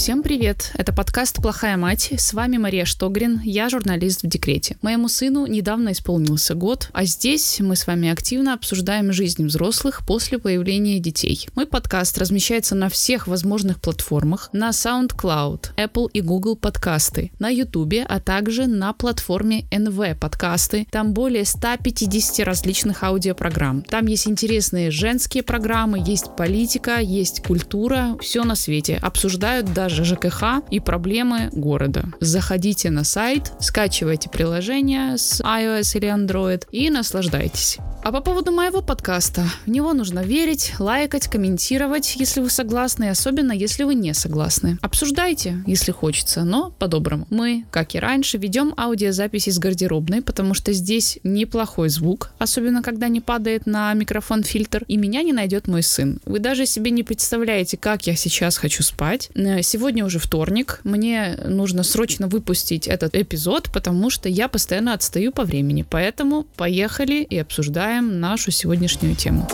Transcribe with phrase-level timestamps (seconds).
[0.00, 0.72] Всем привет!
[0.78, 2.14] Это подкаст «Плохая мать».
[2.16, 4.78] С вами Мария Штогрин, я журналист в декрете.
[4.80, 10.38] Моему сыну недавно исполнился год, а здесь мы с вами активно обсуждаем жизнь взрослых после
[10.38, 11.46] появления детей.
[11.54, 18.06] Мой подкаст размещается на всех возможных платформах, на SoundCloud, Apple и Google подкасты, на YouTube,
[18.08, 20.86] а также на платформе NV подкасты.
[20.90, 23.82] Там более 150 различных аудиопрограмм.
[23.82, 28.98] Там есть интересные женские программы, есть политика, есть культура, все на свете.
[29.02, 32.04] Обсуждают даже ЖКХ и проблемы города.
[32.20, 37.78] Заходите на сайт, скачивайте приложение с iOS или Android и наслаждайтесь.
[38.02, 43.52] А по поводу моего подкаста, в него нужно верить, лайкать, комментировать, если вы согласны, особенно
[43.52, 44.78] если вы не согласны.
[44.80, 47.26] Обсуждайте, если хочется, но по-доброму.
[47.28, 53.08] Мы, как и раньше, ведем аудиозапись из гардеробной, потому что здесь неплохой звук, особенно когда
[53.08, 56.20] не падает на микрофон фильтр, и меня не найдет мой сын.
[56.24, 59.30] Вы даже себе не представляете, как я сейчас хочу спать.
[59.34, 65.32] Э, сегодня уже вторник, мне нужно срочно выпустить этот эпизод, потому что я постоянно отстаю
[65.32, 65.86] по времени.
[65.88, 69.48] Поэтому поехали и обсуждаем нашу сегодняшнюю тему.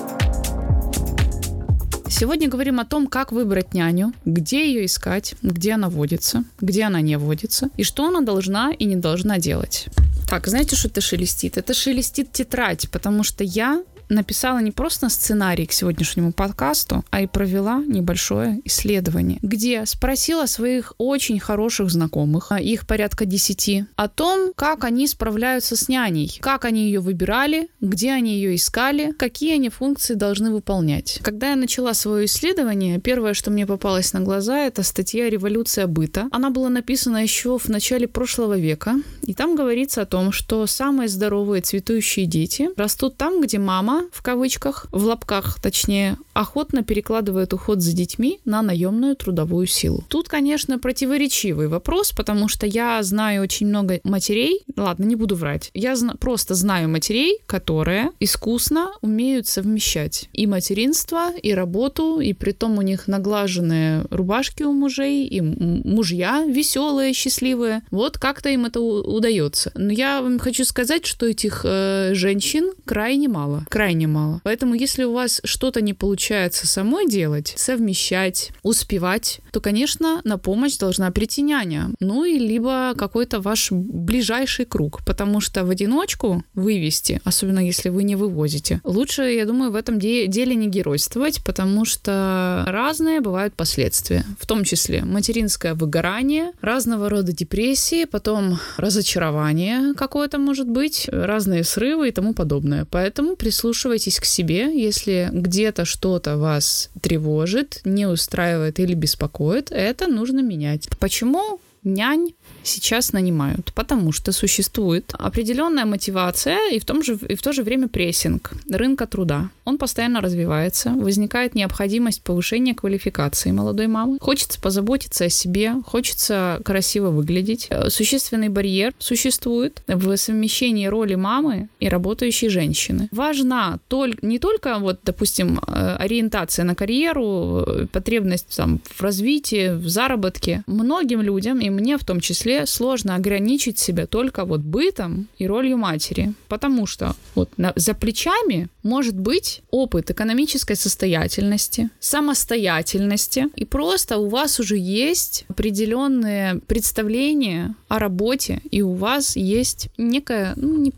[2.09, 7.01] Сегодня говорим о том, как выбрать няню, где ее искать, где она водится, где она
[7.03, 9.87] не водится, и что она должна и не должна делать.
[10.29, 11.57] Так, знаете, что это шелестит?
[11.57, 17.27] Это шелестит тетрадь, потому что я написала не просто сценарий к сегодняшнему подкасту, а и
[17.27, 24.53] провела небольшое исследование, где спросила своих очень хороших знакомых, а их порядка десяти, о том,
[24.55, 29.69] как они справляются с няней, как они ее выбирали, где они ее искали, какие они
[29.69, 31.20] функции должны выполнять.
[31.23, 36.29] Когда я начала свое исследование, первое, что мне попалось на глаза, это статья «Революция быта».
[36.31, 41.09] Она была написана еще в начале прошлого века, и там говорится о том, что самые
[41.09, 47.80] здоровые цветущие дети растут там, где мама в кавычках, в лапках точнее, охотно перекладывает уход
[47.80, 50.05] за детьми на наемную трудовую силу.
[50.08, 55.70] Тут, конечно, противоречивый вопрос, потому что я знаю очень много матерей, ладно, не буду врать,
[55.74, 62.52] я зна- просто знаю матерей, которые искусно умеют совмещать и материнство, и работу, и при
[62.52, 67.83] том у них наглаженные рубашки у мужей, и мужья веселые, счастливые.
[67.90, 69.73] Вот как-то им это удается.
[69.74, 73.64] Но я вам хочу сказать, что этих э, женщин крайне мало.
[73.68, 74.41] Крайне крайне мало.
[74.42, 80.77] Поэтому, если у вас что-то не получается самой делать, совмещать, успевать, то, конечно, на помощь
[80.77, 81.91] должна прийти няня.
[82.01, 88.02] Ну и либо какой-то ваш ближайший круг, потому что в одиночку вывести, особенно если вы
[88.02, 93.55] не вывозите, лучше, я думаю, в этом де- деле не геройствовать, потому что разные бывают
[93.55, 101.63] последствия, в том числе материнское выгорание, разного рода депрессии, потом разочарование какое-то может быть, разные
[101.63, 102.85] срывы и тому подобное.
[102.91, 110.07] Поэтому прислушивайтесь прислушивайтесь к себе, если где-то что-то вас тревожит, не устраивает или беспокоит, это
[110.07, 110.89] нужно менять.
[110.98, 117.42] Почему нянь сейчас нанимают, потому что существует определенная мотивация и в, том же, и в
[117.42, 119.51] то же время прессинг рынка труда.
[119.64, 124.19] Он постоянно развивается, возникает необходимость повышения квалификации молодой мамы.
[124.20, 127.69] Хочется позаботиться о себе, хочется красиво выглядеть.
[127.70, 133.08] Э, существенный барьер существует в совмещении роли мамы и работающей женщины.
[133.12, 139.75] Важна только, не только, вот, допустим, э, ориентация на карьеру, э, потребность там, в развитии,
[139.75, 140.62] в заработке.
[140.67, 145.76] Многим людям, и мне в том числе, сложно ограничить себя только вот бытом и ролью
[145.76, 154.19] матери, потому что вот на, за плечами может быть опыт экономической состоятельности, самостоятельности, и просто
[154.19, 160.93] у вас уже есть определенные представления о работе, и у вас есть некая, ну, не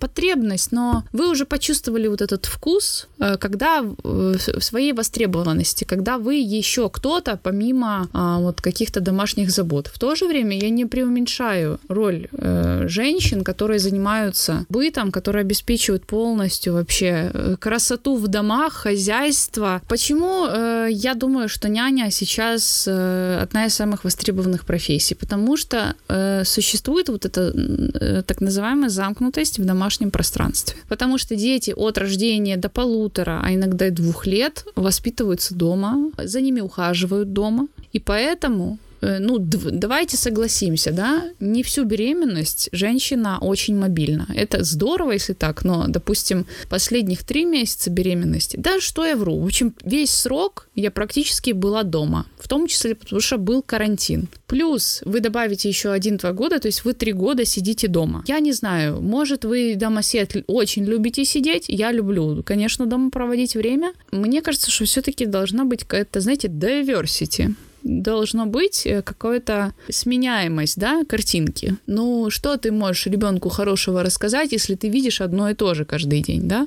[0.71, 6.89] но вы уже почувствовали вот этот вкус, э, когда в своей востребованности, когда вы еще
[6.89, 9.87] кто-то помимо а, вот каких-то домашних забот.
[9.87, 16.07] В то же время я не преуменьшаю роль э, женщин, которые занимаются бытом, которые обеспечивают
[16.07, 19.83] полностью вообще э, красоту в домах, хозяйство.
[19.89, 25.15] Почему э, я думаю, что няня сейчас э, одна из самых востребованных профессий?
[25.15, 30.77] Потому что э, существует вот эта э, так называемая замкнутость в домашнем пространстве.
[30.89, 36.41] Потому что дети от рождения до полутора, а иногда и двух лет воспитываются дома, за
[36.41, 37.69] ними ухаживают дома.
[37.93, 44.27] И поэтому ну, давайте согласимся, да, не всю беременность женщина очень мобильна.
[44.35, 49.47] Это здорово, если так, но, допустим, последних три месяца беременности, да, что я вру, в
[49.47, 54.29] общем, весь срок я практически была дома, в том числе потому что был карантин.
[54.47, 58.25] Плюс вы добавите еще один-два года, то есть вы три года сидите дома.
[58.27, 63.93] Я не знаю, может, вы домосед очень любите сидеть, я люблю, конечно, дома проводить время.
[64.11, 71.05] Мне кажется, что все-таки должна быть какая-то, знаете, diversity должно быть э, какая-то сменяемость, да,
[71.05, 71.77] картинки.
[71.87, 76.23] Ну, что ты можешь ребенку хорошего рассказать, если ты видишь одно и то же каждый
[76.23, 76.67] день, да?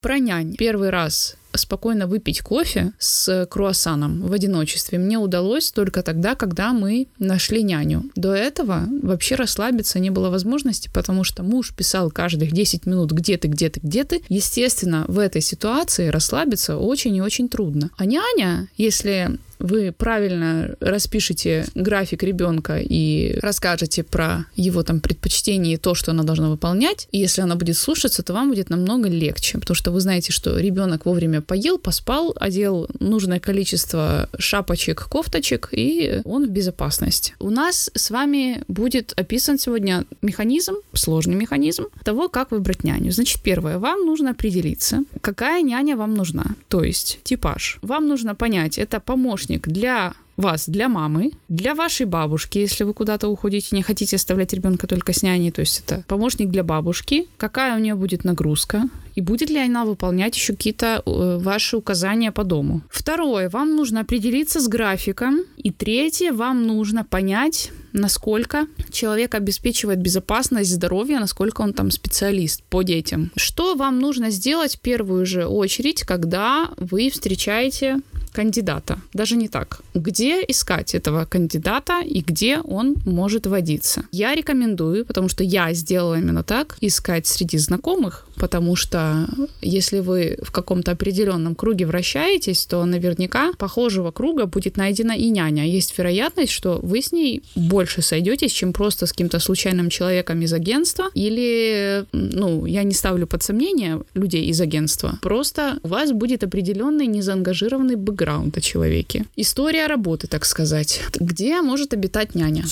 [0.00, 0.56] Про нянь.
[0.56, 7.08] Первый раз спокойно выпить кофе с круассаном в одиночестве мне удалось только тогда, когда мы
[7.18, 8.04] нашли няню.
[8.14, 13.36] До этого вообще расслабиться не было возможности, потому что муж писал каждых 10 минут где
[13.36, 14.22] ты, где ты, где ты.
[14.28, 17.90] Естественно, в этой ситуации расслабиться очень и очень трудно.
[17.96, 25.78] А няня, если вы правильно распишете график ребенка и расскажете про его там предпочтения и
[25.78, 29.58] то, что она должна выполнять, и если она будет слушаться, то вам будет намного легче,
[29.58, 36.20] потому что вы знаете, что ребенок вовремя поел, поспал, одел нужное количество шапочек, кофточек, и
[36.24, 37.34] он в безопасности.
[37.38, 43.12] У нас с вами будет описан сегодня механизм, сложный механизм того, как выбрать няню.
[43.12, 47.78] Значит, первое, вам нужно определиться, какая няня вам нужна, то есть типаж.
[47.82, 53.28] Вам нужно понять, это помощник для вас для мамы, для вашей бабушки, если вы куда-то
[53.28, 57.76] уходите, не хотите оставлять ребенка только с няней, то есть это помощник для бабушки, какая
[57.76, 62.44] у нее будет нагрузка, и будет ли она выполнять еще какие-то э, ваши указания по
[62.44, 62.82] дому.
[62.90, 65.40] Второе, вам нужно определиться с графиком.
[65.56, 72.82] И третье, вам нужно понять, насколько человек обеспечивает безопасность здоровья, насколько он там специалист по
[72.82, 73.32] детям.
[73.36, 78.02] Что вам нужно сделать в первую же очередь, когда вы встречаете
[78.36, 78.98] кандидата.
[79.14, 79.80] Даже не так.
[79.94, 84.02] Где искать этого кандидата и где он может водиться?
[84.12, 89.26] Я рекомендую, потому что я сделала именно так, искать среди знакомых, потому что
[89.60, 95.66] если вы в каком-то определенном круге вращаетесь, то наверняка похожего круга будет найдена и няня.
[95.66, 100.52] Есть вероятность, что вы с ней больше сойдетесь, чем просто с каким-то случайным человеком из
[100.52, 106.44] агентства или, ну, я не ставлю под сомнение людей из агентства, просто у вас будет
[106.44, 109.24] определенный незаангажированный бэкграунд о человеке.
[109.36, 111.00] История работы, так сказать.
[111.14, 112.64] Где может обитать няня?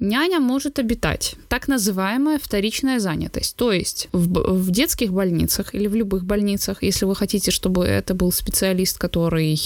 [0.00, 1.36] Няня может обитать.
[1.48, 3.56] Так называемая вторичная занятость.
[3.56, 8.14] То есть в, в детских больницах или в любых больницах, если вы хотите, чтобы это
[8.14, 9.58] был специалист, который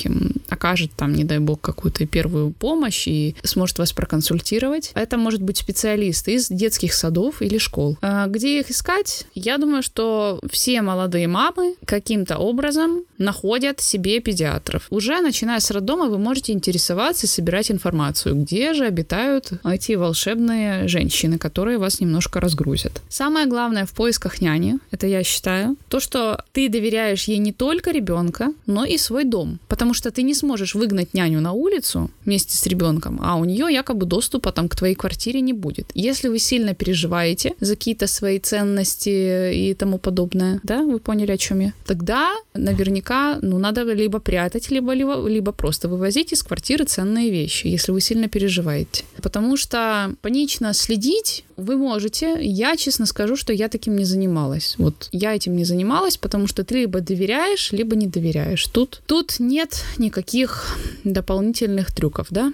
[0.49, 5.59] окажет там, не дай бог, какую-то первую помощь и сможет вас проконсультировать, это может быть
[5.59, 7.97] специалист из детских садов или школ.
[8.03, 9.25] А где их искать?
[9.35, 14.87] Я думаю, что все молодые мамы каким-то образом находят себе педиатров.
[14.91, 20.89] Уже начиная с роддома вы можете интересоваться и собирать информацию, где же обитают эти волшебные
[20.89, 23.03] женщины, которые вас немножко разгрузят.
[23.09, 27.91] Самое главное в поисках няни, это я считаю, то, что ты доверяешь ей не только
[27.91, 29.59] ребенка, но и свой дом.
[29.69, 33.67] Потому что ты не сможешь выгнать няню на улицу вместе с ребенком, а у нее
[33.71, 35.91] якобы доступа там к твоей квартире не будет.
[35.95, 41.37] Если вы сильно переживаете за какие-то свои ценности и тому подобное, да, вы поняли, о
[41.37, 43.10] чем я, тогда наверняка,
[43.43, 48.01] ну, надо либо прятать, либо, либо, либо просто вывозить из квартиры ценные вещи, если вы
[48.01, 49.05] сильно переживаете.
[49.23, 52.39] Потому что панично следить вы можете.
[52.41, 54.77] Я честно скажу, что я таким не занималась.
[54.79, 58.65] Вот я этим не занималась, потому что ты либо доверяешь, либо не доверяешь.
[58.67, 62.53] Тут, тут нет никаких дополнительных трюков, да?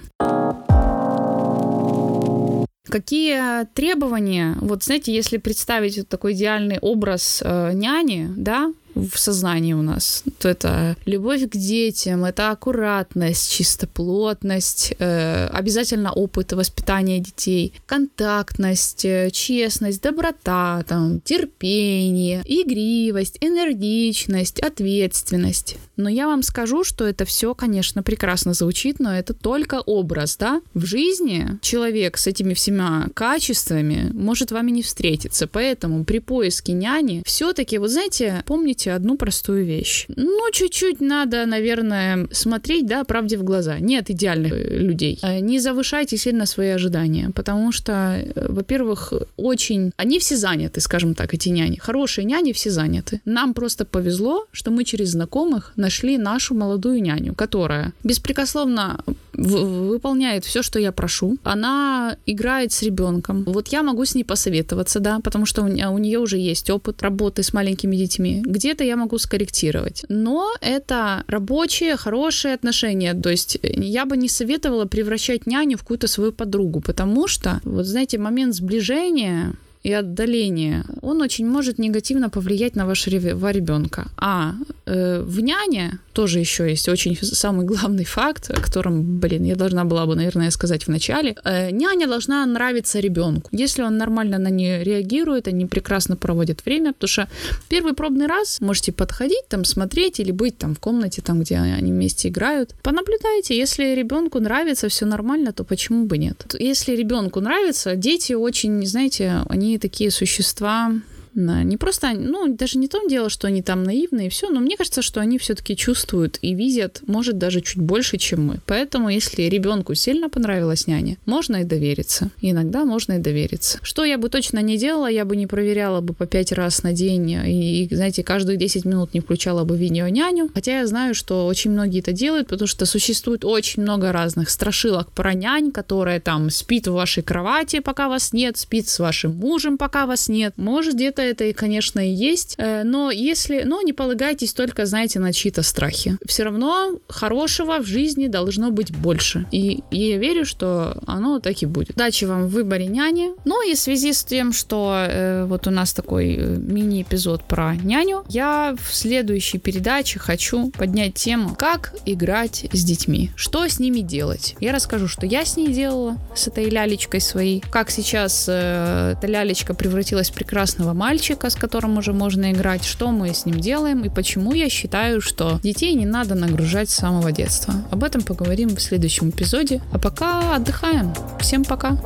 [2.89, 9.75] Какие требования, вот знаете, если представить вот такой идеальный образ э, няни, да, в сознании
[9.75, 17.75] у нас, то это любовь к детям, это аккуратность, чистоплотность, э, обязательно опыт воспитания детей,
[17.85, 25.77] контактность, э, честность, доброта, там, терпение, игривость, энергичность, ответственность.
[25.97, 30.63] Но я вам скажу, что это все, конечно, прекрасно звучит, но это только образ, да?
[30.75, 37.23] В жизни человек с этими всеми качествами может вами не встретиться, поэтому при поиске няни
[37.25, 40.07] все-таки, вот знаете, помните помните одну простую вещь.
[40.17, 43.79] Ну, чуть-чуть надо, наверное, смотреть, да, правде в глаза.
[43.81, 45.19] Нет идеальных э, людей.
[45.23, 49.91] Э, не завышайте сильно свои ожидания, потому что, э, во-первых, очень...
[49.97, 51.79] Они все заняты, скажем так, эти няни.
[51.79, 53.21] Хорошие няни все заняты.
[53.25, 58.99] Нам просто повезло, что мы через знакомых нашли нашу молодую няню, которая беспрекословно
[59.37, 61.37] выполняет все, что я прошу.
[61.45, 63.45] Она играет с ребенком.
[63.45, 67.03] Вот я могу с ней посоветоваться, да, потому что у, у нее уже есть опыт
[67.03, 68.43] работы с маленькими детьми.
[68.45, 70.05] Где-то я могу скорректировать.
[70.09, 73.15] Но это рабочие, хорошие отношения.
[73.15, 77.87] То есть я бы не советовала превращать няню в какую-то свою подругу, потому что, вот
[77.87, 79.55] знаете, момент сближения
[79.87, 84.09] и отдаление, он очень может негативно повлиять на вашего ребенка.
[84.17, 84.55] А
[84.87, 89.85] э, в няне тоже еще есть очень самый главный факт, о котором, блин, я должна
[89.85, 91.37] была бы, наверное, сказать в начале.
[91.45, 93.49] Э, няня должна нравиться ребенку.
[93.53, 97.29] Если он нормально на нее реагирует, они прекрасно проводят время, потому что
[97.69, 101.93] первый пробный раз можете подходить, там, смотреть или быть там в комнате, там, где они
[101.93, 102.75] вместе играют.
[102.83, 106.57] Понаблюдайте, если ребенку нравится, все нормально, то почему бы нет?
[106.59, 110.93] Если ребенку нравится, дети очень, знаете, они такие существа,
[111.37, 114.77] не просто, ну, даже не том дело, что они там наивные и все, но мне
[114.77, 118.61] кажется, что они все-таки чувствуют и видят, может, даже чуть больше, чем мы.
[118.67, 122.31] Поэтому, если ребенку сильно понравилась няня, можно и довериться.
[122.41, 123.79] иногда можно и довериться.
[123.83, 126.93] Что я бы точно не делала, я бы не проверяла бы по пять раз на
[126.93, 130.51] день и, и знаете, каждые 10 минут не включала бы видео няню.
[130.53, 135.13] Хотя я знаю, что очень многие это делают, потому что существует очень много разных страшилок
[135.13, 139.79] про нянь, которая там спит в вашей кровати, пока вас нет, спит с вашим мужем,
[139.79, 140.55] пока вас нет.
[140.57, 145.19] Может, где-то это, и, конечно, и есть, э, но если, но не полагайтесь только, знаете,
[145.19, 146.19] на чьи-то страхи.
[146.27, 149.47] Все равно хорошего в жизни должно быть больше.
[149.53, 151.91] И, и я верю, что оно так и будет.
[151.91, 153.31] Удачи вам в выборе няни.
[153.45, 157.75] Ну и в связи с тем, что э, вот у нас такой э, мини-эпизод про
[157.77, 164.01] няню, я в следующей передаче хочу поднять тему, как играть с детьми, что с ними
[164.01, 164.57] делать.
[164.61, 169.27] Я расскажу, что я с ней делала, с этой лялечкой своей, как сейчас э, эта
[169.27, 173.59] лялечка превратилась в прекрасного мальчика, мальчика, с которым уже можно играть, что мы с ним
[173.59, 177.75] делаем и почему я считаю, что детей не надо нагружать с самого детства.
[177.91, 179.81] Об этом поговорим в следующем эпизоде.
[179.93, 181.15] А пока отдыхаем.
[181.41, 181.97] Всем пока!